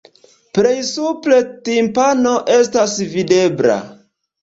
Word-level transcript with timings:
Plej 0.57 0.71
supre 0.91 1.37
timpano 1.69 2.35
estas 2.59 2.99
videbla. 3.15 3.81